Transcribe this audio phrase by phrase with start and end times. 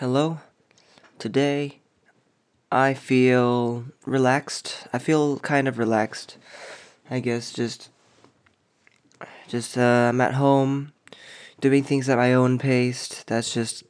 [0.00, 0.40] Hello.
[1.18, 1.80] Today,
[2.72, 4.88] I feel relaxed.
[4.94, 6.38] I feel kind of relaxed.
[7.10, 7.90] I guess just,
[9.46, 10.94] just uh, I'm at home,
[11.60, 13.22] doing things at my own pace.
[13.26, 13.84] That's just,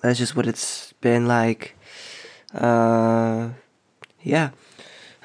[0.00, 1.76] that's just what it's been like.
[2.54, 3.48] Uh,
[4.22, 4.50] yeah.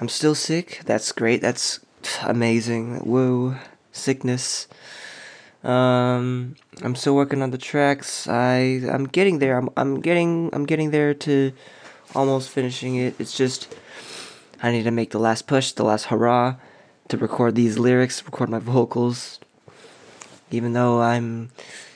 [0.01, 0.81] I'm still sick.
[0.85, 1.41] That's great.
[1.41, 1.79] That's
[2.23, 3.01] amazing.
[3.01, 3.57] Whoa,
[3.91, 4.67] sickness.
[5.65, 8.27] Um, I'm still working on the tracks.
[8.27, 9.57] I I'm getting there.
[9.57, 11.53] I'm I'm getting I'm getting there to
[12.13, 13.15] almost finishing it.
[13.17, 13.75] It's just
[14.61, 16.55] I need to make the last push, the last hurrah
[17.07, 19.39] to record these lyrics, record my vocals.
[20.51, 21.49] Even though I'm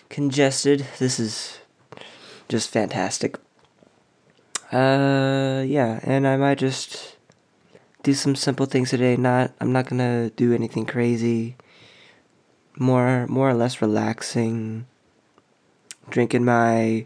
[0.09, 1.59] congested, this is
[2.48, 3.38] just fantastic.
[4.71, 7.17] Uh yeah, and I might just
[8.01, 9.15] do some simple things today.
[9.15, 11.55] Not I'm not going to do anything crazy
[12.79, 14.85] more more or less relaxing
[16.09, 17.05] drinking my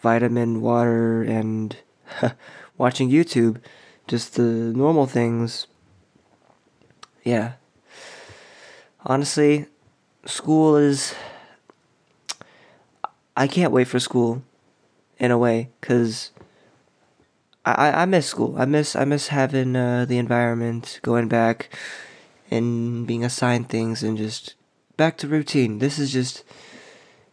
[0.00, 1.76] vitamin water and
[2.78, 3.58] watching YouTube
[4.06, 5.66] just the normal things
[7.24, 7.54] yeah
[9.04, 9.66] honestly
[10.26, 11.14] school is
[13.36, 14.42] I can't wait for school
[15.18, 16.30] in a way cuz
[17.66, 18.54] I, I miss school.
[18.56, 21.68] I miss I miss having uh, the environment, going back
[22.48, 24.54] and being assigned things and just
[24.96, 25.78] back to routine.
[25.78, 26.44] This is just.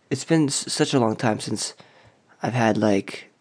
[0.09, 1.73] It's been s- such a long time since
[2.43, 3.31] I've had like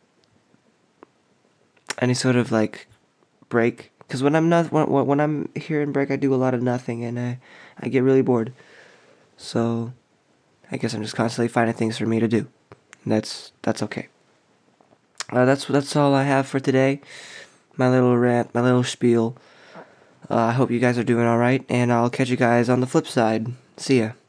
[1.98, 2.86] any sort of like
[3.48, 3.90] break.
[3.98, 6.62] Because when I'm not when, when I'm here in break, I do a lot of
[6.62, 7.38] nothing and I
[7.80, 8.52] I get really bored.
[9.36, 9.92] So
[10.70, 12.46] I guess I'm just constantly finding things for me to do.
[13.04, 14.08] And that's that's okay.
[15.30, 17.00] Uh, that's that's all I have for today.
[17.76, 19.36] My little rant, my little spiel.
[20.30, 22.80] Uh, I hope you guys are doing all right, and I'll catch you guys on
[22.80, 23.52] the flip side.
[23.76, 24.21] See ya.